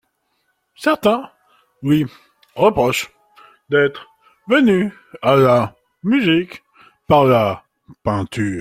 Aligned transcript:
Certains 0.75 1.29
lui 1.83 2.05
reprochent 2.55 3.11
d'être 3.69 4.07
venu 4.47 4.91
à 5.21 5.35
la 5.35 5.75
musique 6.03 6.63
par 7.07 7.25
la 7.25 7.63
peinture. 8.03 8.49